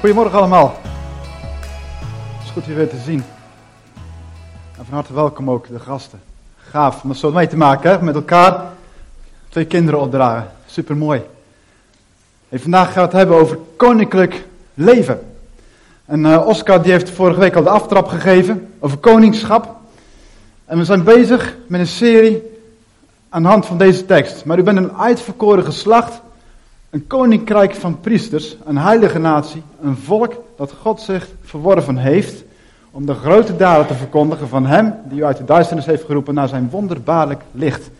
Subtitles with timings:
[0.00, 0.78] Goedemorgen allemaal.
[2.36, 3.24] Het is goed je weer te zien.
[4.78, 6.20] En van harte welkom ook de gasten.
[6.56, 8.02] Gaaf om zo mee te maken, hè?
[8.02, 8.64] met elkaar
[9.48, 10.50] twee kinderen opdragen.
[10.66, 11.22] Super mooi.
[12.48, 15.20] Hey, vandaag gaan we het hebben over koninklijk leven.
[16.04, 19.76] En uh, Oscar die heeft vorige week al de aftrap gegeven over koningschap.
[20.64, 22.42] En we zijn bezig met een serie
[23.28, 24.44] aan de hand van deze tekst.
[24.44, 26.20] Maar u bent een uitverkoren geslacht,
[26.90, 32.44] een koninkrijk van priesters, een heilige natie, een volk dat God zich verworven heeft
[32.90, 36.34] om de grote daden te verkondigen van hem die u uit de duisternis heeft geroepen
[36.34, 37.90] naar zijn wonderbaarlijk licht.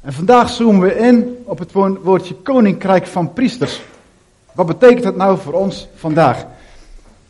[0.00, 1.72] En vandaag zoomen we in op het
[2.02, 3.82] woordje koninkrijk van priesters.
[4.52, 6.40] Wat betekent dat nou voor ons vandaag?
[6.42, 6.48] En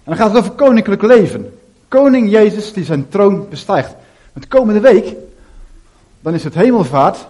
[0.04, 1.59] dan gaat het over koninklijk leven.
[1.88, 3.95] Koning Jezus die zijn troon bestijgt.
[4.32, 5.15] Want komende week,
[6.20, 7.26] dan is het hemelvaart.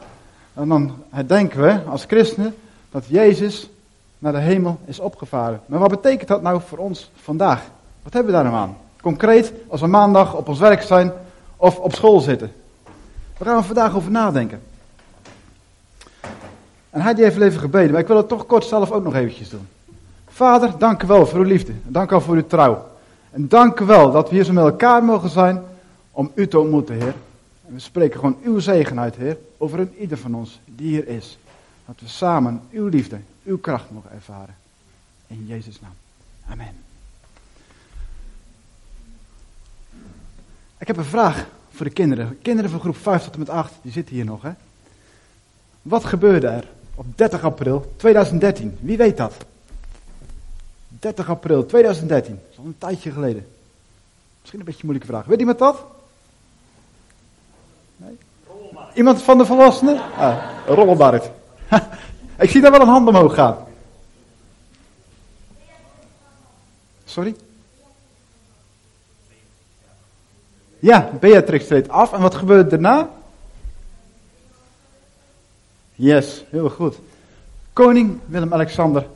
[0.55, 2.55] En dan herdenken we als christenen
[2.95, 3.71] dat Jezus
[4.19, 5.61] naar de hemel is opgevaren.
[5.67, 7.63] Maar wat betekent dat nou voor ons vandaag?
[8.03, 8.77] Wat hebben we daar nou aan?
[9.01, 11.13] Concreet, als we maandag op ons werk zijn
[11.57, 12.53] of op school zitten.
[13.39, 14.63] Daar gaan we vandaag over nadenken.
[16.91, 19.49] En hij heeft even gebeden, maar ik wil het toch kort zelf ook nog eventjes
[19.49, 19.69] doen.
[20.29, 21.73] Vader, dank u wel voor uw liefde.
[21.83, 22.87] Dank u wel voor uw trouw.
[23.31, 25.63] En dank u wel dat we hier zo met elkaar mogen zijn
[26.11, 27.15] om u te ontmoeten, Heer.
[27.67, 31.09] En we spreken gewoon uw zegen uit, Heer, over een ieder van ons die hier
[31.09, 31.39] is.
[31.87, 34.55] Dat we samen uw liefde, uw kracht mogen ervaren.
[35.27, 35.95] In Jezus' naam.
[36.49, 36.75] Amen.
[40.79, 42.39] Ik heb een vraag voor de kinderen.
[42.43, 44.53] Kinderen van groep 5 tot en met 8, die zitten hier nog, hè?
[45.83, 48.77] Wat gebeurde er op 30 april 2013?
[48.81, 49.35] Wie weet dat?
[50.89, 52.35] 30 april 2013.
[52.35, 53.47] Dat is al een tijdje geleden.
[54.41, 55.27] Misschien een beetje een moeilijke vraag.
[55.27, 55.85] Weet iemand dat?
[57.97, 58.19] Nee?
[58.95, 60.01] Iemand van de volwassenen?
[60.17, 61.31] Ah, rollenmarkt.
[62.39, 63.57] Ik zie daar wel een hand omhoog gaan.
[67.05, 67.35] Sorry?
[70.79, 72.13] Ja, Beatrix treedt af.
[72.13, 73.11] En wat gebeurt daarna?
[75.95, 76.99] Yes, heel goed.
[77.73, 79.07] Koning Willem-Alexander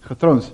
[0.00, 0.52] getroond.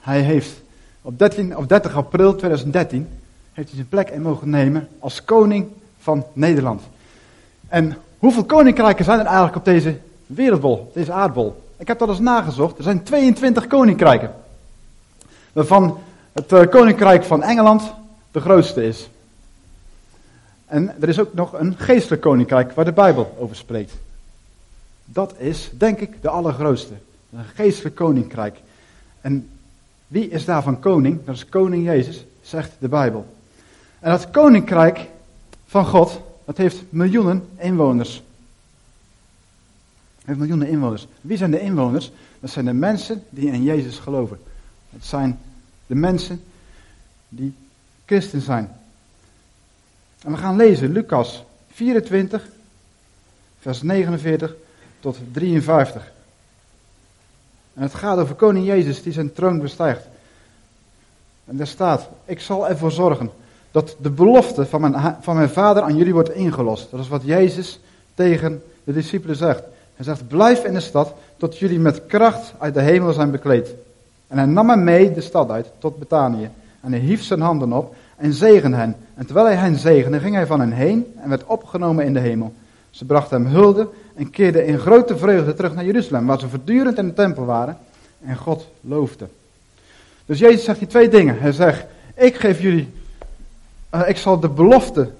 [0.00, 0.60] Hij heeft
[1.02, 3.08] op, 13, op 30 april 2013
[3.52, 5.68] heeft hij zijn plek in mogen nemen als koning
[5.98, 6.82] van Nederland.
[7.68, 11.62] En hoeveel koninkrijken zijn er eigenlijk op deze wereldbol, deze aardbol?
[11.76, 12.78] Ik heb dat eens nagezocht.
[12.78, 14.34] Er zijn 22 koninkrijken.
[15.52, 15.98] Waarvan
[16.32, 17.92] het uh, koninkrijk van Engeland
[18.30, 19.10] de grootste is.
[20.66, 23.92] En er is ook nog een geestelijk koninkrijk waar de Bijbel over spreekt.
[25.04, 26.94] Dat is, denk ik, de allergrootste.
[27.32, 28.60] Een geestelijk koninkrijk.
[29.20, 29.48] En
[30.06, 31.24] wie is daarvan koning?
[31.24, 33.26] Dat is koning Jezus, zegt de Bijbel.
[33.98, 35.08] En dat koninkrijk
[35.66, 38.22] van God, dat heeft miljoenen inwoners.
[40.16, 41.06] Het heeft miljoenen inwoners.
[41.20, 42.10] Wie zijn de inwoners?
[42.40, 44.38] Dat zijn de mensen die in Jezus geloven.
[44.90, 45.38] Het zijn
[45.86, 46.42] de mensen
[47.28, 47.54] die
[48.04, 48.70] christen zijn.
[50.22, 52.48] En we gaan lezen Lucas 24,
[53.58, 54.54] vers 49
[55.00, 56.12] tot 53.
[57.74, 60.06] En het gaat over koning Jezus die zijn troon bestijgt.
[61.44, 63.30] En daar staat, ik zal ervoor zorgen
[63.72, 66.90] dat de belofte van mijn, van mijn vader aan jullie wordt ingelost.
[66.90, 67.80] Dat is wat Jezus
[68.14, 69.62] tegen de discipelen zegt.
[69.94, 73.74] Hij zegt, blijf in de stad tot jullie met kracht uit de hemel zijn bekleed.
[74.26, 76.50] En hij nam hem mee de stad uit tot Betanië.
[76.80, 78.96] En hij hief zijn handen op en zegen hen.
[79.14, 82.20] En terwijl hij hen zegende, ging hij van hen heen en werd opgenomen in de
[82.20, 82.52] hemel.
[82.90, 86.98] Ze brachten hem hulde en keerden in grote vreugde terug naar Jeruzalem, waar ze voortdurend
[86.98, 87.78] in de tempel waren
[88.24, 89.26] en God loofde.
[90.26, 91.38] Dus Jezus zegt die twee dingen.
[91.38, 91.84] Hij zegt,
[92.14, 92.92] ik geef jullie,
[94.06, 95.10] ik zal de belofte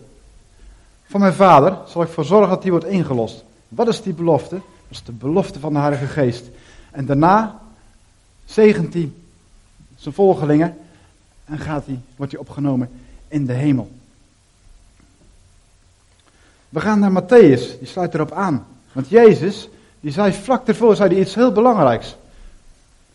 [1.04, 3.44] van mijn vader, zal ik voor zorgen dat die wordt ingelost.
[3.68, 4.54] Wat is die belofte?
[4.54, 6.44] Dat is de belofte van de Heilige Geest.
[6.90, 7.60] En daarna
[8.44, 9.10] zegent hij
[9.96, 10.76] zijn volgelingen
[11.44, 12.90] en gaat hij, wordt hij opgenomen
[13.28, 13.90] in de hemel.
[16.68, 18.66] We gaan naar Matthäus, die sluit erop aan.
[18.92, 19.68] Want Jezus,
[20.00, 22.16] die zei vlak ervoor, zei hij iets heel belangrijks.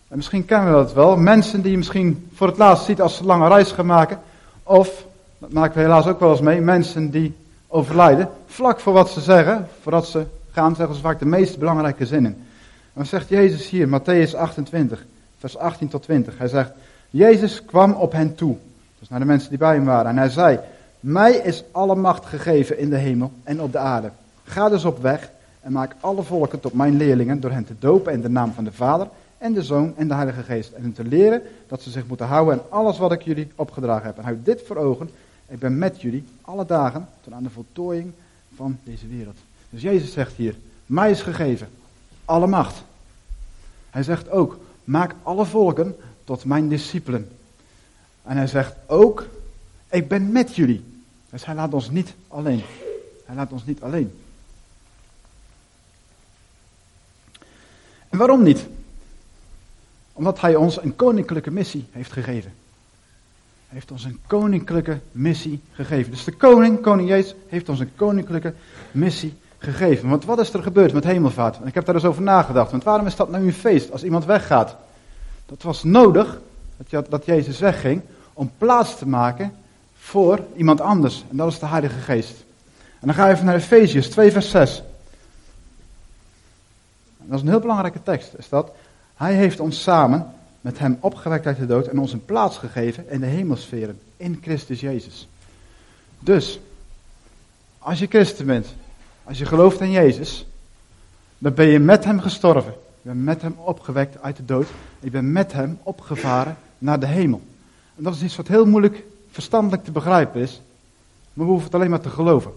[0.08, 1.18] En misschien kennen we dat wel.
[1.18, 4.22] Mensen die je misschien voor het laatst ziet als ze lange reis gaan maken.
[4.64, 5.06] Of,
[5.38, 7.36] dat maken we helaas ook wel eens mee, mensen die
[7.68, 8.30] overlijden.
[8.46, 12.32] Vlak voor wat ze zeggen, voordat ze gaan, zeggen ze vaak de meest belangrijke zinnen.
[12.34, 15.06] En dan zegt Jezus hier, Matthäus 28,
[15.38, 16.38] vers 18 tot 20.
[16.38, 16.72] Hij zegt,
[17.10, 18.56] Jezus kwam op hen toe.
[19.00, 20.12] Dus naar de mensen die bij hem waren.
[20.12, 20.60] En hij zei,
[21.00, 24.12] mij is alle macht gegeven in de hemel en op de aarde.
[24.44, 25.30] Ga dus op weg
[25.62, 28.64] en maak alle volken tot mijn leerlingen door hen te dopen in de naam van
[28.64, 29.08] de Vader
[29.38, 30.72] en de Zoon en de Heilige Geest.
[30.72, 34.06] En hen te leren dat ze zich moeten houden aan alles wat ik jullie opgedragen
[34.06, 34.18] heb.
[34.18, 35.10] En houd dit voor ogen,
[35.48, 38.12] ik ben met jullie alle dagen tot aan de voltooiing
[38.56, 39.38] van deze wereld.
[39.70, 40.56] Dus Jezus zegt hier,
[40.86, 41.70] mij is gegeven
[42.26, 42.84] alle macht.
[43.90, 47.30] Hij zegt ook, maak alle volken tot mijn discipelen.
[48.24, 49.28] En hij zegt ook,
[49.90, 50.84] ik ben met jullie.
[51.30, 52.62] Dus hij laat ons niet alleen.
[53.26, 54.20] Hij laat ons niet alleen.
[58.10, 58.68] En waarom niet?
[60.14, 62.54] Omdat hij ons een koninklijke missie heeft gegeven.
[63.68, 66.12] Heeft ons een koninklijke missie gegeven.
[66.12, 68.54] Dus de koning, koning Jezus, heeft ons een koninklijke
[68.92, 70.10] missie gegeven.
[70.10, 71.60] Want wat is er gebeurd met hemelvaart?
[71.62, 72.72] En ik heb daar eens over nagedacht.
[72.72, 74.76] Want waarom is dat nou een feest als iemand weggaat?
[75.46, 76.40] Dat was nodig,
[77.10, 78.02] dat Jezus wegging,
[78.34, 79.54] om plaats te maken
[79.98, 81.24] voor iemand anders.
[81.30, 82.46] En dat is de Heilige Geest.
[83.00, 84.84] En dan ga je even naar Efeziërs 2 vers 6.
[87.18, 88.72] Dat is een heel belangrijke tekst, is dat.
[89.16, 90.34] Hij heeft ons samen
[90.68, 94.40] met hem opgewekt uit de dood en ons een plaats gegeven in de hemelsferen, in
[94.42, 95.28] Christus Jezus.
[96.20, 96.60] Dus,
[97.80, 98.68] als je christen bent,
[99.24, 100.46] als je gelooft in Jezus,
[101.38, 102.74] dan ben je met hem gestorven.
[103.02, 104.68] Je bent met hem opgewekt uit de dood.
[105.00, 107.42] Je bent met hem opgevaren naar de hemel.
[107.96, 110.62] En dat is iets wat heel moeilijk verstandelijk te begrijpen is.
[111.34, 112.52] Maar we hoeven het alleen maar te geloven.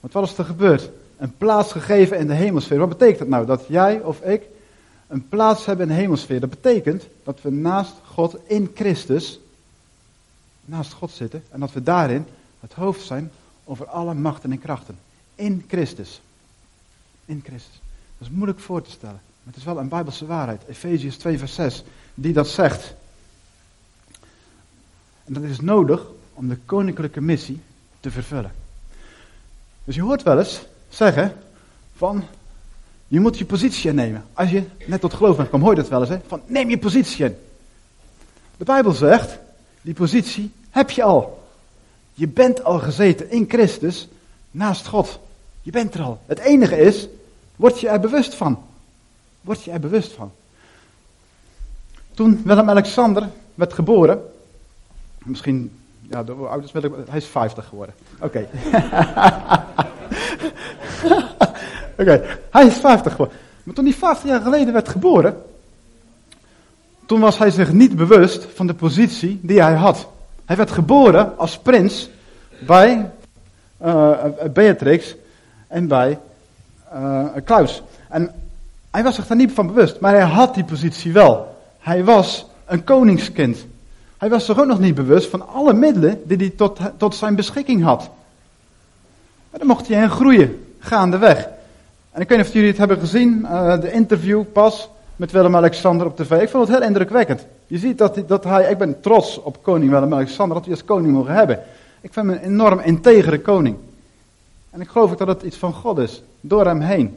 [0.00, 0.90] Want wat is er gebeurd?
[1.16, 2.78] Een plaats gegeven in de hemelsfeer.
[2.78, 3.46] Wat betekent dat nou?
[3.46, 4.42] Dat jij of ik
[5.06, 6.40] een plaats hebben in de hemelsfeer.
[6.40, 9.40] Dat betekent dat we naast God in Christus,
[10.64, 11.44] naast God zitten.
[11.50, 12.26] En dat we daarin
[12.60, 13.30] het hoofd zijn
[13.64, 14.98] over alle machten en krachten.
[15.34, 16.20] In Christus.
[17.24, 17.80] In Christus.
[18.18, 19.20] Dat is moeilijk voor te stellen.
[19.42, 20.62] Maar het is wel een Bijbelse waarheid.
[20.68, 21.84] Efeziërs 2 vers 6.
[22.14, 22.94] Die dat zegt.
[25.24, 27.60] En dat is nodig om de koninklijke missie
[28.00, 28.52] te vervullen.
[29.84, 31.36] Dus je hoort wel eens zeggen
[31.96, 32.24] van,
[33.08, 34.24] je moet je positie innemen.
[34.32, 36.18] Als je net tot geloof bent gekomen, hoor je dat wel eens, hè?
[36.26, 37.36] van neem je positie in.
[38.56, 39.38] De Bijbel zegt,
[39.82, 41.42] die positie heb je al.
[42.14, 44.08] Je bent al gezeten in Christus
[44.50, 45.18] naast God.
[45.62, 46.20] Je bent er al.
[46.26, 47.08] Het enige is,
[47.56, 48.62] word je er bewust van.
[49.40, 50.32] Word je er bewust van.
[52.14, 54.22] Toen Willem-Alexander werd geboren,
[55.24, 55.78] misschien,
[56.10, 57.94] ja, de ouders hij is 50 geworden.
[58.20, 58.48] Oké.
[61.98, 63.36] Oké, hij is 50 geworden.
[63.62, 65.42] Maar toen hij 50 jaar geleden werd geboren,
[67.06, 70.08] toen was hij zich niet bewust van de positie die hij had.
[70.44, 72.10] Hij werd geboren als prins
[72.66, 73.10] bij
[73.84, 74.12] uh,
[74.52, 75.14] Beatrix
[75.68, 76.18] en bij
[76.94, 77.82] uh, Klaus.
[78.08, 78.32] En
[78.90, 81.56] hij was zich daar niet van bewust, maar hij had die positie wel.
[81.78, 83.66] Hij was een koningskind.
[84.18, 87.34] Hij was zich ook nog niet bewust van alle middelen die hij tot, tot zijn
[87.34, 88.10] beschikking had.
[89.50, 91.48] Maar dan mocht hij in groeien, gaandeweg.
[92.14, 96.06] En ik weet niet of jullie het hebben gezien, uh, de interview pas met Willem-Alexander
[96.06, 96.42] op tv.
[96.42, 97.46] Ik vond het heel indrukwekkend.
[97.66, 100.84] Je ziet dat hij, dat hij, ik ben trots op koning Willem-Alexander, dat hij als
[100.84, 101.58] koning mogen hebben.
[102.00, 103.76] Ik vind hem een enorm integere koning.
[104.70, 107.16] En ik geloof ook dat het iets van God is, door hem heen.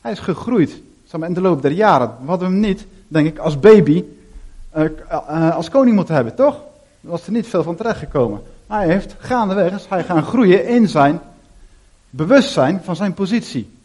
[0.00, 0.80] Hij is gegroeid,
[1.20, 2.10] in de loop der jaren.
[2.20, 4.04] We hadden hem niet, denk ik, als baby
[4.76, 6.54] uh, uh, als koning moeten hebben, toch?
[7.00, 8.42] Er was er niet veel van terechtgekomen.
[8.66, 11.20] Hij heeft gaandeweg, is hij gaan groeien in zijn
[12.10, 13.80] bewustzijn van zijn positie.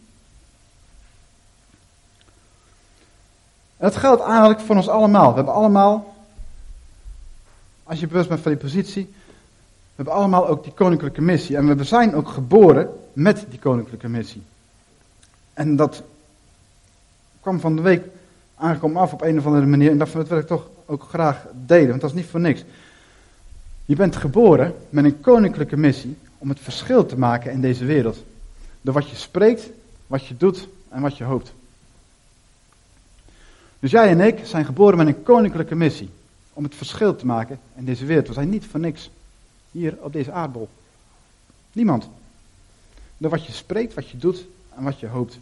[3.78, 5.30] Het geldt eigenlijk voor ons allemaal.
[5.30, 6.16] We hebben allemaal,
[7.84, 11.58] als je bewust bent van die positie, we hebben allemaal ook die koninklijke missie.
[11.58, 14.42] En we zijn ook geboren met die koninklijke missie.
[15.54, 16.04] En dat
[17.42, 18.06] kwam van de week
[18.56, 19.92] aangekomen af op een of andere manier.
[19.92, 22.64] En dat wil ik toch ook graag delen, want dat is niet voor niks.
[23.86, 28.24] Je bent geboren met een koninklijke missie om het verschil te maken in deze wereld.
[28.82, 29.70] Door wat je spreekt,
[30.08, 31.54] wat je doet en wat je hoopt.
[33.80, 36.10] Dus jij en ik zijn geboren met een koninklijke missie.
[36.54, 38.28] Om het verschil te maken in deze wereld.
[38.28, 39.10] We zijn niet voor niks
[39.72, 40.70] hier op deze aardbol.
[41.72, 42.10] Niemand.
[43.18, 45.40] Door wat je spreekt, wat je doet en wat je hoopt.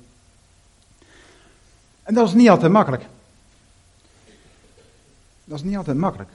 [2.03, 3.05] En dat is niet altijd makkelijk.
[5.43, 6.29] Dat is niet altijd makkelijk.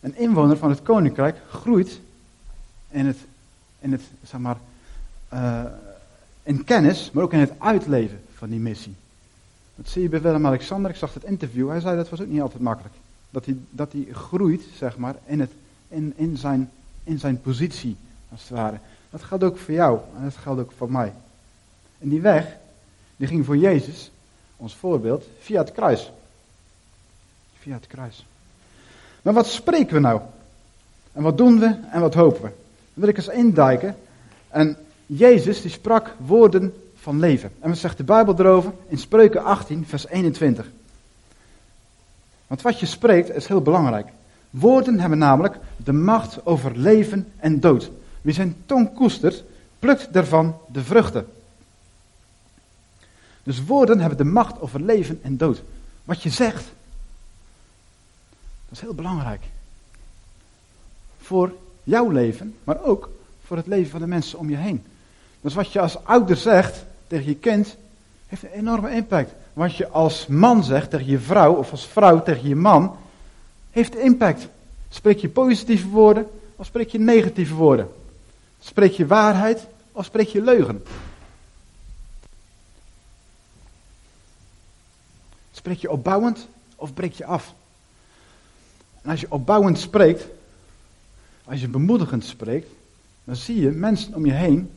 [0.00, 2.00] Een inwoner van het koninkrijk groeit
[2.90, 3.18] in het,
[3.80, 4.56] in het zeg maar,
[5.32, 5.64] uh,
[6.42, 8.94] in kennis, maar ook in het uitleven van die missie.
[9.74, 10.90] Dat zie je bij Willem-Alexander.
[10.90, 11.68] Ik zag het interview.
[11.68, 12.94] Hij zei dat was ook niet altijd makkelijk.
[13.30, 15.50] Dat hij, dat hij groeit, zeg maar, in, het,
[15.88, 16.70] in, in, zijn,
[17.04, 17.96] in zijn positie,
[18.32, 18.78] als het ware.
[19.10, 21.12] Dat geldt ook voor jou en dat geldt ook voor mij.
[21.98, 22.56] En die weg,
[23.16, 24.10] die ging voor Jezus,
[24.56, 26.12] ons voorbeeld, via het kruis.
[27.58, 28.26] Via het kruis.
[29.22, 30.20] Maar wat spreken we nou?
[31.12, 32.48] En wat doen we en wat hopen we?
[32.48, 32.54] Dan
[32.94, 33.96] wil ik eens induiken.
[34.48, 34.76] En
[35.06, 36.74] Jezus die sprak woorden
[37.04, 37.52] van leven.
[37.60, 38.72] En wat zegt de Bijbel erover?
[38.88, 40.70] In Spreuken 18, vers 21.
[42.46, 44.08] Want wat je spreekt is heel belangrijk.
[44.50, 47.90] Woorden hebben namelijk de macht over leven en dood.
[48.22, 49.44] Wie zijn tong koestert,
[49.78, 51.26] plukt daarvan de vruchten.
[53.42, 55.62] Dus woorden hebben de macht over leven en dood.
[56.04, 56.64] Wat je zegt,
[58.64, 59.42] dat is heel belangrijk.
[61.20, 63.10] Voor jouw leven, maar ook
[63.44, 64.84] voor het leven van de mensen om je heen.
[65.40, 67.76] Dus wat je als ouder zegt tegen je kind,
[68.26, 69.32] heeft een enorme impact.
[69.52, 72.96] Wat je als man zegt tegen je vrouw, of als vrouw tegen je man,
[73.70, 74.48] heeft impact.
[74.88, 77.88] Spreek je positieve woorden, of spreek je negatieve woorden?
[78.60, 80.82] Spreek je waarheid, of spreek je leugen?
[85.52, 87.54] Spreek je opbouwend, of breek je af?
[89.02, 90.24] En als je opbouwend spreekt,
[91.44, 92.68] als je bemoedigend spreekt,
[93.24, 94.70] dan zie je mensen om je heen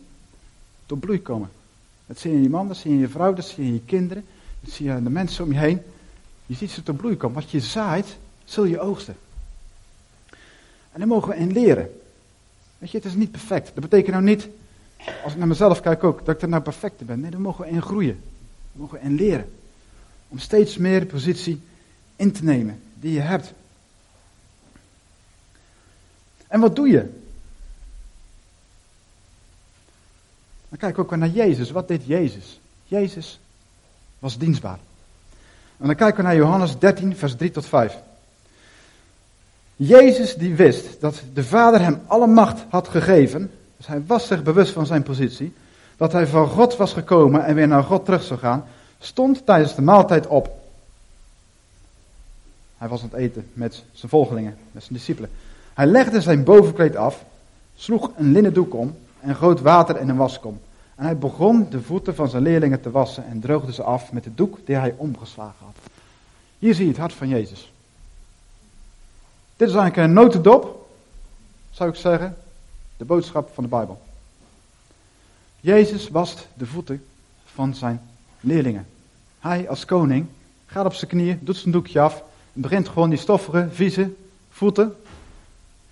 [0.86, 1.50] tot bloei komen.
[2.07, 3.69] Dat zie je in je man, dat zie je in je vrouw, dat zie je
[3.69, 4.25] in je kinderen,
[4.59, 5.81] dat zie je in de mensen om je heen.
[6.45, 7.41] Je ziet ze tot bloei komen.
[7.41, 9.15] Wat je zaait, zul je oogsten.
[10.91, 11.99] En daar mogen we in leren.
[12.77, 13.71] Weet je, het is niet perfect.
[13.73, 14.47] Dat betekent nou niet,
[15.23, 17.19] als ik naar mezelf kijk ook, dat ik er nou perfect ben.
[17.19, 18.19] Nee, daar mogen we in groeien.
[18.71, 19.49] Daar mogen we in leren.
[20.27, 21.61] Om steeds meer positie
[22.15, 23.53] in te nemen die je hebt.
[26.47, 27.09] En wat doe je?
[30.69, 31.71] Dan kijken we ook naar Jezus.
[31.71, 32.59] Wat deed Jezus?
[32.83, 33.39] Jezus
[34.19, 34.79] was dienstbaar.
[35.77, 37.97] En dan kijken we naar Johannes 13, vers 3 tot 5.
[39.75, 44.43] Jezus die wist dat de Vader hem alle macht had gegeven, dus hij was zich
[44.43, 45.53] bewust van zijn positie,
[45.97, 48.65] dat hij van God was gekomen en weer naar God terug zou gaan,
[49.00, 50.55] stond tijdens de maaltijd op.
[52.77, 55.29] Hij was aan het eten met zijn volgelingen, met zijn discipelen.
[55.74, 57.24] Hij legde zijn bovenkleed af,
[57.75, 58.95] sloeg een linnen doek om
[59.27, 60.60] en goot water in een waskom.
[60.96, 64.24] En hij begon de voeten van zijn leerlingen te wassen en droogde ze af met
[64.24, 65.75] de doek die hij omgeslagen had.
[66.60, 67.72] Hier zie je het hart van Jezus.
[69.55, 70.89] Dit is eigenlijk een notendop,
[71.72, 72.38] zou ik zeggen,
[72.98, 74.01] de boodschap van de Bijbel.
[75.60, 77.05] Jezus wast de voeten
[77.46, 78.01] van zijn
[78.39, 78.88] leerlingen.
[79.39, 80.27] Hij als koning
[80.65, 84.13] gaat op zijn knieën, doet zijn doekje af en begint gewoon die stoffige, vieze
[84.50, 84.96] voeten,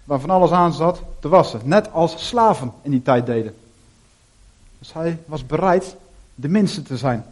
[0.05, 1.62] waar van alles aan zat, te wassen.
[1.63, 3.55] Net als slaven in die tijd deden.
[4.79, 5.95] Dus hij was bereid
[6.35, 7.25] de minste te zijn.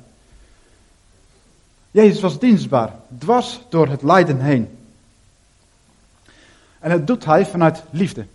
[1.91, 4.77] Jezus was dienstbaar, dwars door het lijden heen.
[6.79, 8.25] En dat doet hij vanuit liefde.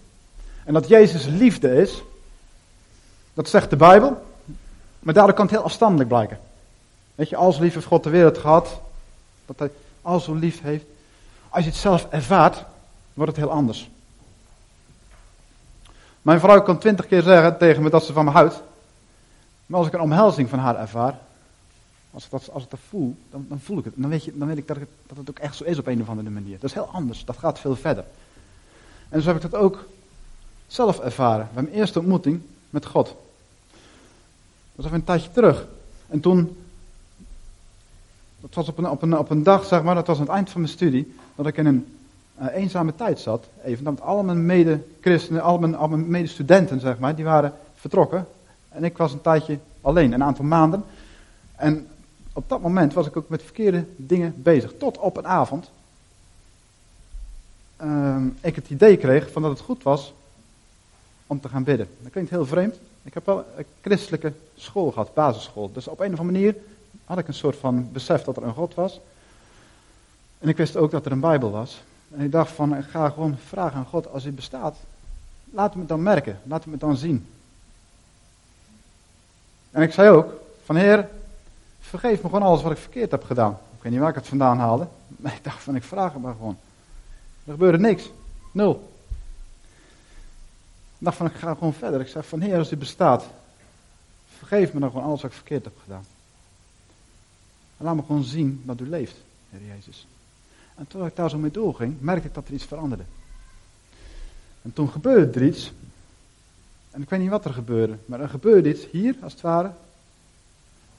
[0.64, 2.02] En dat Jezus liefde is,
[3.35, 4.26] dat zegt de Bijbel,
[4.99, 6.38] maar daardoor kan het heel afstandelijk blijken.
[7.14, 8.80] Weet je, als lief heeft God de wereld gehad,
[9.47, 9.71] dat hij
[10.02, 10.85] al zo lief heeft.
[11.49, 12.64] Als je het zelf ervaart,
[13.14, 13.88] wordt het heel anders.
[16.23, 18.63] Mijn vrouw kan twintig keer zeggen tegen me dat ze van me houdt.
[19.67, 21.19] Maar als ik een omhelzing van haar ervaar,
[22.11, 23.95] als ik dat, als ik dat voel, dan, dan voel ik het.
[23.97, 25.87] Dan weet, je, dan weet ik dat, het, dat het ook echt zo is op
[25.87, 26.59] een of andere manier.
[26.61, 28.05] Dat is heel anders, dat gaat veel verder.
[29.09, 29.87] En zo heb ik dat ook
[30.67, 31.49] zelf ervaren.
[31.55, 33.07] Bij mijn eerste ontmoeting met God.
[33.07, 33.17] Dat
[34.75, 35.67] was even een tijdje terug.
[36.09, 36.57] En toen,
[38.41, 40.33] dat was op een, op een, op een dag, zeg maar, dat was aan het
[40.33, 41.98] eind van mijn studie, dat ik in een
[42.47, 43.47] eenzame tijd zat.
[43.64, 48.26] Even, dat al mijn mede-christenen, al mijn, al mijn medestudenten, zeg maar, die waren vertrokken.
[48.68, 50.85] En ik was een tijdje alleen, een aantal maanden.
[51.57, 51.87] En
[52.33, 54.73] op dat moment was ik ook met verkeerde dingen bezig.
[54.78, 55.71] Tot op een avond
[57.83, 60.14] uh, ik het idee kreeg van dat het goed was
[61.26, 61.88] om te gaan bidden.
[62.00, 62.78] Dat klinkt heel vreemd.
[63.02, 65.73] Ik heb wel een christelijke school gehad, basisschool.
[65.73, 66.57] Dus op een of andere manier
[67.04, 69.00] had ik een soort van besef dat er een God was.
[70.38, 71.83] En ik wist ook dat er een Bijbel was.
[72.11, 74.77] En ik dacht van, ik ga gewoon vragen aan God, als hij bestaat,
[75.45, 77.27] laat me het dan merken, laat me het dan zien.
[79.71, 80.33] En ik zei ook,
[80.65, 81.09] van Heer,
[81.81, 83.53] vergeef me gewoon alles wat ik verkeerd heb gedaan.
[83.53, 84.87] Ik weet niet waar ik het vandaan haalde,
[85.17, 86.57] maar ik dacht van, ik vraag het maar gewoon.
[87.45, 88.11] Er gebeurde niks.
[88.53, 88.93] Nul.
[90.99, 92.00] Ik dacht van, ik ga gewoon verder.
[92.00, 93.25] Ik zei van, Heer, als u bestaat,
[94.37, 96.05] vergeef me dan gewoon alles wat ik verkeerd heb gedaan.
[97.77, 99.17] En laat me gewoon zien dat u leeft,
[99.50, 100.07] Heer Jezus.
[100.79, 103.05] En toen ik daar zo mee doorging, merkte ik dat er iets veranderde.
[104.63, 105.73] En toen gebeurde er iets.
[106.91, 109.71] En ik weet niet wat er gebeurde, maar er gebeurde iets hier, als het ware.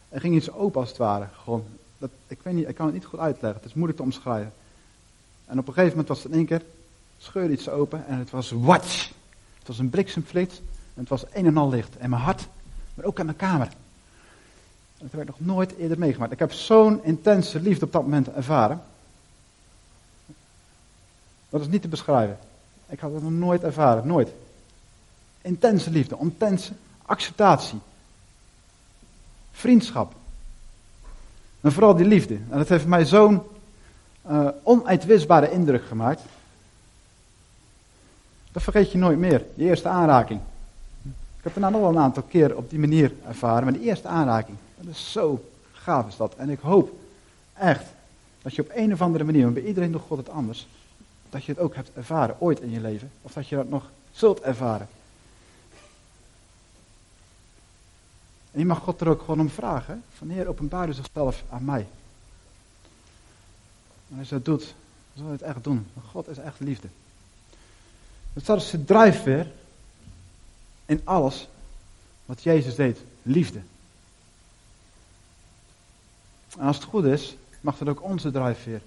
[0.10, 1.28] Er ging iets open, als het ware.
[1.44, 1.64] Gewoon,
[1.98, 4.54] dat, ik, weet niet, ik kan het niet goed uitleggen, het is moeilijk te omschrijven.
[5.46, 6.62] En op een gegeven moment was het in één keer,
[7.18, 9.12] scheurde iets open en het was watch.
[9.58, 10.58] Het was een bliksemflits
[10.94, 11.98] en het was een en al licht.
[11.98, 12.48] En mijn hart,
[12.94, 13.70] maar ook in mijn kamer.
[14.98, 16.32] Dat heb ik nog nooit eerder meegemaakt.
[16.32, 18.82] Ik heb zo'n intense liefde op dat moment ervaren.
[21.50, 22.38] Dat is niet te beschrijven.
[22.88, 24.29] Ik had het nog nooit ervaren, nooit.
[25.41, 26.74] Intense liefde, intense
[27.06, 27.79] acceptatie.
[29.51, 30.13] Vriendschap.
[31.62, 32.34] En vooral die liefde.
[32.34, 33.41] En dat heeft mij zo'n
[34.29, 36.22] uh, onuitwisbare indruk gemaakt.
[38.51, 40.39] Dat vergeet je nooit meer, die eerste aanraking.
[41.38, 44.08] Ik heb nou nog wel een aantal keer op die manier ervaren, maar die eerste
[44.08, 46.36] aanraking, dat is zo gaaf is dat.
[46.36, 46.91] En ik hoop
[47.53, 47.86] echt
[48.41, 50.68] dat je op een of andere manier, want bij iedereen doet God het anders,
[51.30, 53.12] dat je het ook hebt ervaren ooit in je leven.
[53.22, 54.88] Of dat je dat nog zult ervaren.
[58.52, 60.04] En je mag God er ook gewoon om vragen.
[60.18, 61.88] Van Heer, openbaar u zichzelf aan mij.
[64.12, 64.74] En als je dat doet, dan
[65.14, 65.88] zal je het echt doen.
[65.94, 66.88] Want God is echt liefde.
[68.34, 69.52] Het staat als de drijfveer
[70.86, 71.48] in alles
[72.26, 73.00] wat Jezus deed.
[73.22, 73.62] Liefde.
[76.58, 78.82] En als het goed is, mag dat ook onze drijfveer.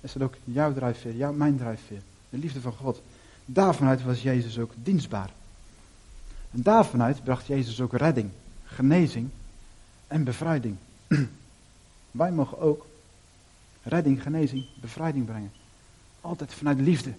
[0.00, 2.02] Is dat ook jouw drijfveer, jouw, mijn drijfveer.
[2.30, 3.02] De liefde van God.
[3.44, 5.30] Daarvanuit was Jezus ook dienstbaar.
[6.50, 8.30] En daarvanuit bracht Jezus ook redding,
[8.64, 9.28] genezing
[10.06, 10.76] en bevrijding.
[12.10, 12.86] Wij mogen ook
[13.82, 15.52] redding, genezing, bevrijding brengen.
[16.20, 17.12] Altijd vanuit liefde.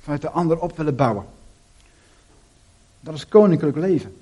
[0.00, 1.26] Vanuit de ander op willen bouwen.
[3.00, 4.16] Dat is koninklijk leven.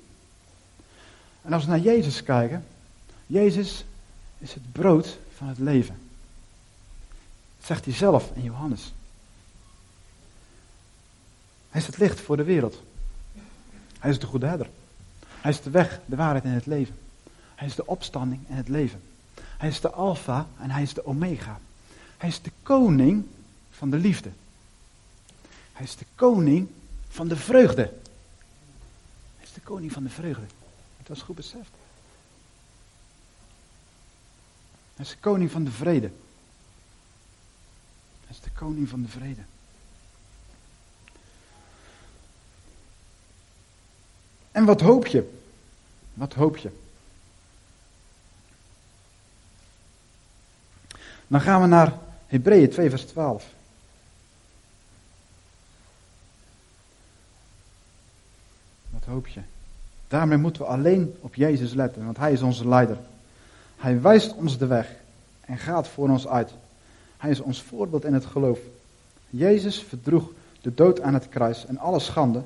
[1.41, 2.65] En als we naar Jezus kijken,
[3.27, 3.85] Jezus
[4.37, 6.04] is het brood van het leven.
[7.65, 8.93] Zegt hij zelf in Johannes.
[11.69, 12.83] Hij is het licht voor de wereld.
[13.99, 14.69] Hij is de goede herder.
[15.27, 16.97] Hij is de weg, de waarheid en het leven.
[17.55, 19.01] Hij is de opstanding en het leven.
[19.37, 21.59] Hij is de alfa en hij is de omega.
[22.17, 23.25] Hij is de koning
[23.69, 24.31] van de liefde.
[25.73, 26.69] Hij is de koning
[27.09, 27.93] van de vreugde.
[29.35, 30.45] Hij is de koning van de vreugde.
[31.03, 31.71] Dat is goed beseft.
[34.95, 36.11] Hij is de koning van de vrede.
[38.25, 39.41] Hij is de koning van de vrede.
[44.51, 45.33] En wat hoop je?
[46.13, 46.71] Wat hoop je?
[51.27, 51.93] Dan gaan we naar
[52.27, 53.53] Hebreeën 2, vers 12.
[58.89, 59.41] Wat hoop je?
[60.07, 62.97] Daarmee moeten we alleen op Jezus letten, want Hij is onze leider.
[63.77, 64.95] Hij wijst ons de weg
[65.41, 66.51] en gaat voor ons uit.
[67.17, 68.59] Hij is ons voorbeeld in het geloof.
[69.29, 70.29] Jezus verdroeg
[70.61, 72.41] de dood aan het kruis en alle schande,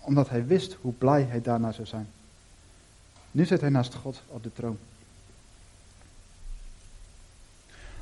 [0.00, 2.08] omdat hij wist hoe blij hij daarna zou zijn.
[3.30, 4.78] Nu zit hij naast God op de troon.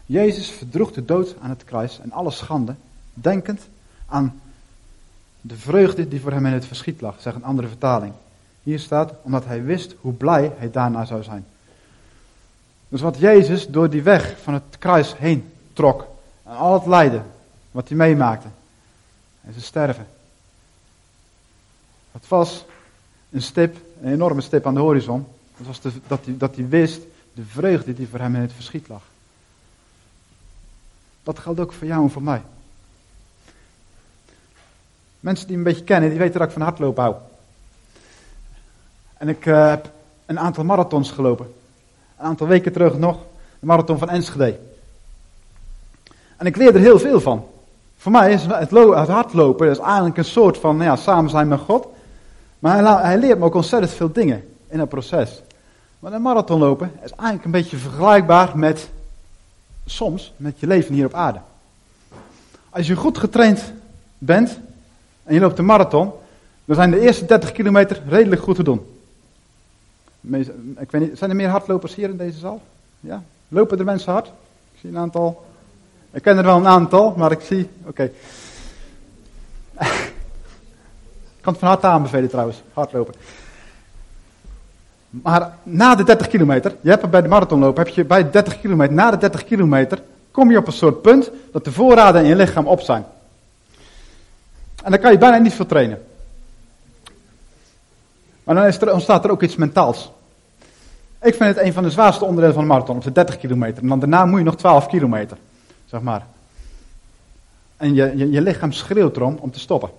[0.06, 2.74] Jezus verdroeg de dood aan het kruis en alle schande,
[3.14, 3.68] denkend
[4.06, 4.40] aan
[5.40, 8.12] de vreugde die voor hem in het verschiet lag, zegt een andere vertaling.
[8.62, 11.46] Hier staat, omdat hij wist hoe blij hij daarna zou zijn.
[12.88, 16.06] Dus wat Jezus door die weg van het kruis heen trok,
[16.42, 17.26] al het lijden
[17.70, 18.48] wat hij meemaakte,
[19.44, 20.06] en zijn sterven.
[22.12, 22.64] Het was
[23.30, 25.26] een stip, een enorme stip aan de horizon.
[25.56, 27.00] Het was dat, hij, dat hij wist
[27.32, 29.02] de vreugde die voor hem in het verschiet lag.
[31.22, 32.42] Dat geldt ook voor jou en voor mij.
[35.20, 37.16] Mensen die me een beetje kennen, die weten dat ik van hardlopen hou.
[39.16, 39.90] En ik uh, heb
[40.26, 41.54] een aantal marathons gelopen.
[42.16, 43.18] Een aantal weken terug nog,
[43.60, 44.67] de marathon van Enschede.
[46.38, 47.44] En ik leer er heel veel van.
[47.96, 51.48] Voor mij is het, het hardlopen is eigenlijk een soort van nou ja, samen zijn
[51.48, 51.86] met God.
[52.58, 55.42] Maar hij, hij leert me ook ontzettend veel dingen in het proces.
[55.98, 58.88] Maar een marathonlopen is eigenlijk een beetje vergelijkbaar met
[59.86, 61.38] soms met je leven hier op aarde.
[62.70, 63.72] Als je goed getraind
[64.18, 64.58] bent
[65.24, 66.12] en je loopt een marathon,
[66.64, 68.86] dan zijn de eerste 30 kilometer redelijk goed te doen.
[70.78, 72.60] Ik weet niet, zijn er meer hardlopers hier in deze zaal?
[73.00, 73.22] Ja?
[73.48, 74.26] Lopen er mensen hard?
[74.72, 75.46] Ik zie een aantal.
[76.18, 77.68] Ik ken er wel een aantal, maar ik zie.
[77.84, 78.02] Oké.
[81.32, 83.14] ik kan het van harte aanbevelen trouwens, hardlopen.
[85.10, 88.60] Maar na de 30 kilometer, je hebt bij de marathonlopen, heb je bij de 30
[88.60, 92.28] kilometer, na de 30 kilometer, kom je op een soort punt dat de voorraden in
[92.28, 93.04] je lichaam op zijn.
[94.82, 96.02] En dan kan je bijna niet veel trainen.
[98.44, 100.10] Maar dan er, ontstaat er ook iets mentaals.
[101.22, 103.82] Ik vind het een van de zwaarste onderdelen van de marathon, op de 30 kilometer.
[103.82, 105.36] En dan daarna moet je nog 12 kilometer,
[105.90, 106.26] zeg maar.
[107.76, 109.88] En je, je, lichaam schreeuwt erom om te stoppen.
[109.88, 109.94] Er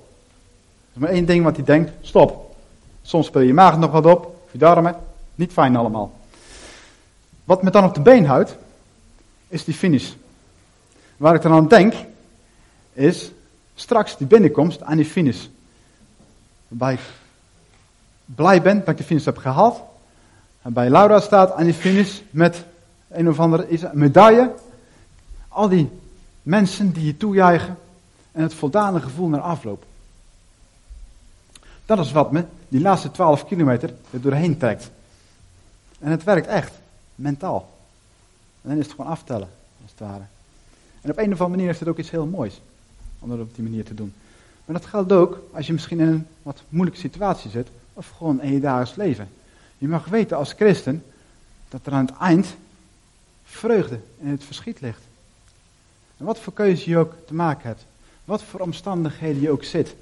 [0.93, 2.55] is maar één ding wat hij denkt, stop.
[3.01, 4.95] Soms speel je maag nog wat op, je darmen.
[5.35, 6.11] Niet fijn allemaal.
[7.43, 8.57] Wat me dan op de been houdt,
[9.47, 10.11] is die finish.
[11.17, 11.93] Waar ik dan aan denk,
[12.93, 13.31] is
[13.75, 15.45] straks die binnenkomst aan die finish.
[16.67, 16.99] Waarbij ik
[18.25, 19.81] blij ben dat ik de finish heb gehaald.
[20.61, 22.63] En bij Laura staat aan die finish met
[23.07, 24.51] een of andere medaille.
[25.49, 25.89] Al die
[26.43, 27.77] mensen die je toejuichen
[28.31, 29.85] en het voldane gevoel naar afloop.
[31.85, 34.89] Dat is wat me die laatste 12 kilometer er doorheen trekt.
[35.99, 36.73] En het werkt echt,
[37.15, 37.77] mentaal.
[38.61, 39.49] En dan is het gewoon aftellen,
[39.81, 40.23] als het ware.
[41.01, 42.61] En op een of andere manier is het ook iets heel moois,
[43.19, 44.13] om dat op die manier te doen.
[44.65, 48.41] Maar dat geldt ook als je misschien in een wat moeilijke situatie zit, of gewoon
[48.41, 49.29] in je dagelijks leven.
[49.77, 51.03] Je mag weten als christen
[51.69, 52.47] dat er aan het eind
[53.43, 55.01] vreugde in het verschiet ligt.
[56.19, 57.85] En wat voor keuze je ook te maken hebt,
[58.25, 59.95] wat voor omstandigheden je ook zit.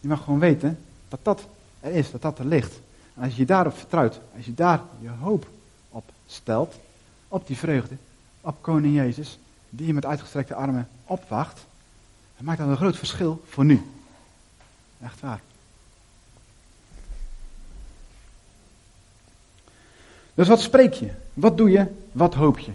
[0.00, 1.46] Je mag gewoon weten dat dat
[1.80, 2.80] er is, dat dat er ligt.
[3.14, 5.46] En als je daarop vertrouwt, als je daar je hoop
[5.90, 6.74] op stelt,
[7.28, 7.96] op die vreugde,
[8.40, 9.38] op koning Jezus,
[9.70, 11.66] die je met uitgestrekte armen opwacht,
[12.36, 13.82] dan maakt dat een groot verschil voor nu.
[15.02, 15.40] Echt waar.
[20.38, 21.08] Dus wat spreek je?
[21.34, 21.86] Wat doe je?
[22.12, 22.70] Wat hoop je?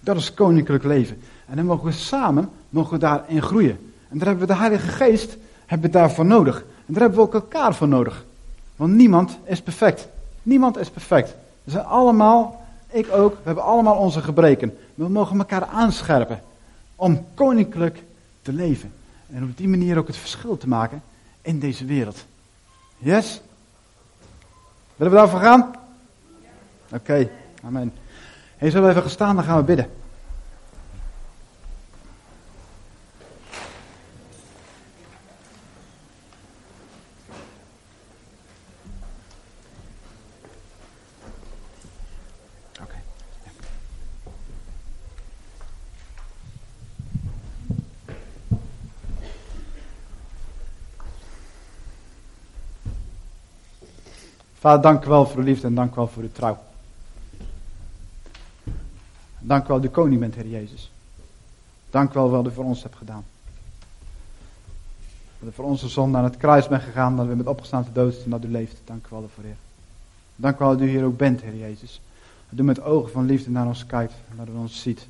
[0.00, 1.22] Dat is koninklijk leven.
[1.46, 3.92] En dan mogen we samen mogen we daarin groeien.
[4.08, 6.56] En daar hebben we de Heilige Geest hebben we daarvoor nodig.
[6.56, 8.24] En daar hebben we ook elkaar voor nodig.
[8.76, 10.08] Want niemand is perfect.
[10.42, 11.34] Niemand is perfect.
[11.64, 14.76] We zijn allemaal, ik ook, we hebben allemaal onze gebreken.
[14.94, 16.42] Maar we mogen elkaar aanscherpen
[16.96, 18.02] om koninklijk
[18.42, 18.92] te leven.
[19.30, 21.02] En op die manier ook het verschil te maken
[21.42, 22.24] in deze wereld.
[22.98, 23.40] Yes?
[24.96, 25.86] Willen we daarvoor gaan?
[26.92, 27.30] Oké,
[27.64, 27.92] amen.
[28.56, 29.90] Hey, zullen we even gestaan, dan gaan we bidden.
[54.58, 56.67] Vader, dank u wel voor uw liefde en dank wel voor uw trouw.
[59.48, 60.92] Dank wel, de koning bent, Heer Jezus.
[61.90, 63.24] Dank wel wat u voor ons hebt gedaan.
[65.38, 67.92] Dat u voor onze zonde aan het kruis bent gegaan, dat we met opgestaan te
[67.92, 68.80] dood en dat u leeft.
[68.84, 69.56] Dank u wel daarvoor, Heer.
[70.36, 72.00] Dank u wel dat u hier ook bent, Heer Jezus.
[72.48, 75.06] Dat u met ogen van liefde naar ons kijkt en dat u ons ziet.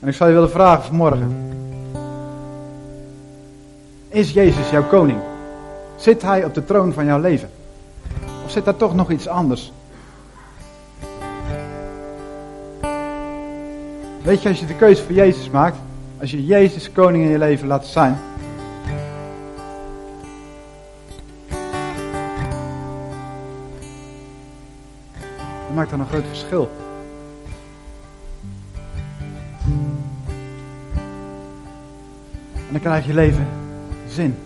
[0.00, 1.52] En ik zou je willen vragen vanmorgen.
[4.08, 5.32] Is Jezus jouw koning?
[5.96, 7.50] Zit hij op de troon van jouw leven?
[8.44, 9.72] Of zit daar toch nog iets anders?
[14.22, 15.76] Weet je, als je de keuze voor Jezus maakt,
[16.20, 18.18] als je Jezus koning in je leven laat zijn,
[25.66, 26.70] dan maakt dat een groot verschil.
[32.54, 33.48] En dan krijg je leven
[34.08, 34.43] zin.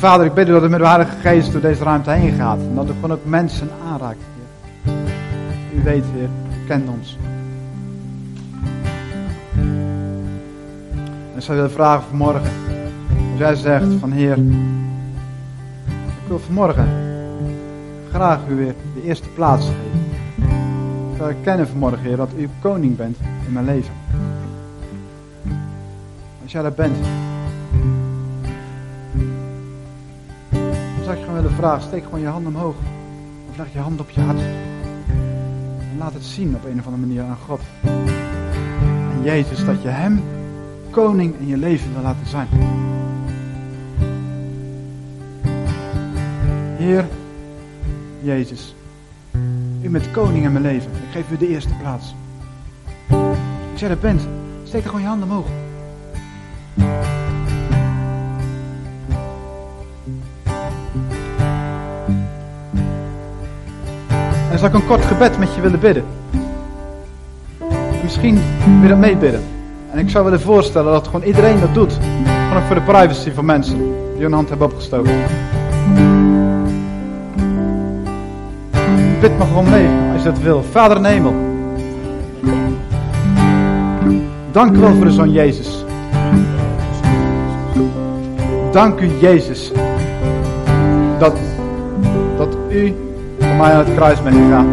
[0.00, 2.58] Vader, ik bid u dat u met de Heilige Geest door deze ruimte heen gaat.
[2.58, 4.18] En dat u gewoon ook mensen aanraakt.
[5.74, 6.28] U weet, Heer,
[6.62, 7.18] u kent ons.
[11.34, 12.50] En zou willen vragen vanmorgen.
[13.30, 14.38] Als jij zegt van Heer,
[15.88, 16.88] ik wil vanmorgen
[18.10, 20.04] graag u weer de eerste plaats geven.
[21.12, 23.94] Ik wil erkennen vanmorgen, Heer, dat u koning bent in mijn leven.
[26.42, 26.96] Als jij dat bent.
[31.30, 32.74] Gewoon willen vragen, steek gewoon je hand omhoog.
[33.50, 34.40] Of leg je hand op je hart.
[35.90, 37.60] En laat het zien op een of andere manier aan God.
[39.12, 40.22] En Jezus, dat je Hem
[40.90, 42.48] koning in je leven wil laten zijn.
[46.76, 47.06] Heer,
[48.22, 48.74] Jezus,
[49.82, 50.90] u bent koning in mijn leven.
[50.90, 52.14] Ik geef u de eerste plaats.
[53.70, 54.22] Als jij dat bent,
[54.62, 55.46] steek er gewoon je hand omhoog.
[64.60, 66.04] Zou ik een kort gebed met je willen bidden.
[68.02, 69.42] Misschien wil je dat meebidden.
[69.90, 71.98] En ik zou willen voorstellen dat gewoon iedereen dat doet.
[72.48, 73.78] Gewoon voor de privacy van mensen
[74.14, 75.12] die hun hand hebben opgestoken.
[79.20, 80.62] Bid me gewoon mee als je dat wil.
[80.70, 81.34] Vader in hemel.
[84.52, 85.84] Dank u wel voor de Zoon Jezus.
[88.72, 89.72] Dank u Jezus.
[91.18, 91.36] Dat,
[92.36, 92.94] dat u
[93.60, 94.68] mij aan het kruis bent gegaan.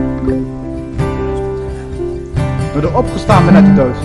[2.74, 3.96] Door de opgestaan bent uit de dood.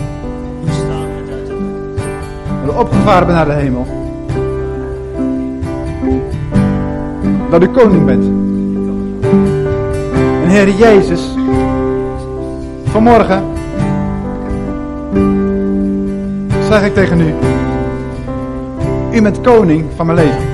[2.65, 3.87] Door de opgevaren bent naar de hemel.
[7.51, 8.25] Dat u koning bent.
[10.43, 11.35] En Heer Jezus,
[12.85, 13.43] vanmorgen
[16.69, 17.35] zeg ik tegen u.
[19.13, 20.52] U bent koning van mijn leven.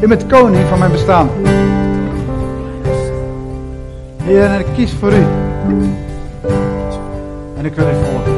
[0.00, 1.28] U bent koning van mijn bestaan.
[4.22, 5.24] Heer, en ik kies voor u.
[7.56, 8.32] En ik wil u volgen.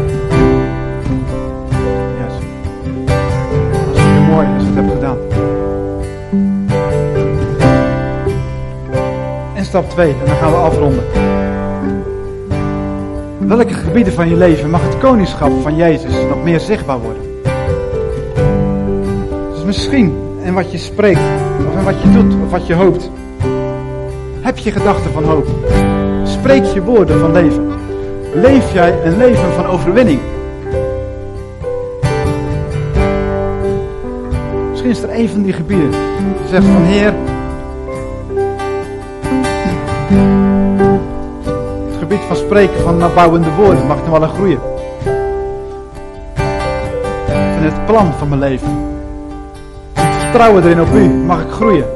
[2.18, 2.35] Yes.
[3.87, 5.16] Dat is weer mooi als je het hebt gedaan.
[9.55, 11.05] En stap 2, en dan gaan we afronden.
[13.38, 17.22] welke gebieden van je leven mag het koningschap van Jezus nog meer zichtbaar worden?
[19.55, 21.20] Dus misschien in wat je spreekt,
[21.66, 23.11] of in wat je doet, of wat je hoopt.
[24.40, 25.46] Heb je gedachten van hoop?
[26.25, 27.70] Spreek je woorden van leven.
[28.35, 30.20] Leef jij een leven van overwinning?
[34.70, 35.90] Misschien is er een van die gebieden.
[35.90, 37.14] Je zegt van Heer,
[41.88, 44.61] het gebied van spreken van nabouwende woorden mag nog wel een groeien.
[47.57, 48.91] In het plan van mijn leven.
[50.33, 51.87] Vertrouwen erin op u mag ik groeien.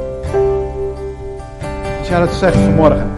[1.98, 3.10] Als jij dat zegt vanmorgen.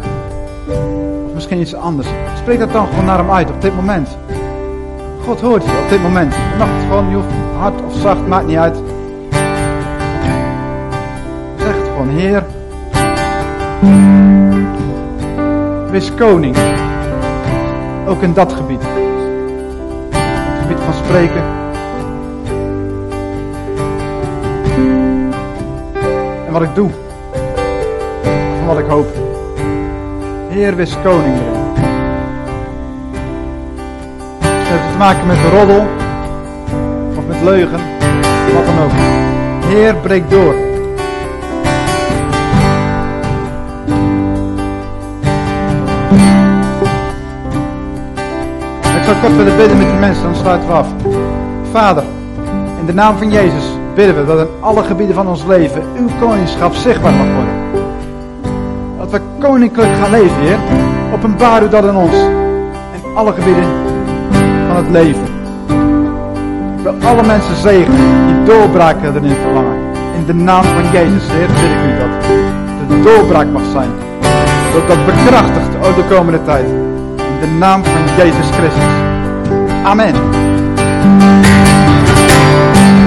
[1.26, 2.09] Of misschien iets anders.
[2.37, 4.18] Spreek dat dan gewoon naar hem uit op dit moment.
[5.24, 6.35] God hoort je op dit moment.
[6.35, 7.28] Je mag het gewoon, je hoeft
[7.59, 8.76] hard of zacht, maakt niet uit.
[11.57, 12.44] Zeg het gewoon, Heer.
[15.90, 16.57] Wees koning.
[18.07, 18.83] Ook in dat gebied.
[20.11, 21.57] Het gebied van spreken.
[26.58, 26.90] Wat ik doe.
[28.58, 29.06] Van wat ik hoop.
[30.48, 31.36] Heer, wees koning.
[34.40, 35.86] Het heeft te maken met roddel.
[37.16, 37.80] Of met leugen.
[38.54, 38.90] Wat dan ook.
[39.64, 40.54] Heer, breek door.
[48.96, 50.88] Ik zou kort willen bidden met die mensen, dan sluiten we af.
[51.70, 52.04] Vader,
[52.80, 56.08] in de naam van Jezus bidden we dat in alle gebieden van ons leven uw
[56.20, 57.54] koningschap zichtbaar mag worden.
[58.98, 60.58] Dat we koninklijk gaan leven, Heer.
[61.14, 62.14] Openbaar u dat in ons.
[62.94, 63.64] In alle gebieden
[64.66, 65.26] van het leven.
[66.84, 69.76] Ik alle mensen zegenen die doorbraken erin verlangen.
[70.18, 72.26] In de naam van Jezus, Heer, bid ik u dat.
[72.88, 73.90] De doorbraak mag zijn.
[74.72, 76.66] Dat dat bekrachtigt ook de komende tijd.
[77.16, 78.92] In de naam van Jezus Christus.
[79.84, 80.38] Amen.